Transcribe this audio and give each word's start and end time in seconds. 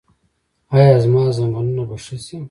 ایا 0.75 0.95
زما 1.03 1.21
زنګونونه 1.37 1.83
به 1.89 1.95
ښه 2.03 2.17
شي؟ 2.25 2.37